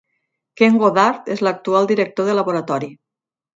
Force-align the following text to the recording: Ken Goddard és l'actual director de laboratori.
Ken 0.61 0.79
Goddard 0.83 1.29
és 1.35 1.45
l'actual 1.49 1.91
director 1.93 2.29
de 2.33 2.39
laboratori. 2.43 2.93